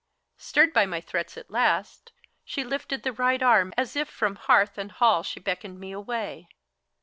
[0.39, 2.11] Stirred by my threats at last,
[2.43, 6.49] she lifted the right arm As if from hearth and hall she beckoned me away.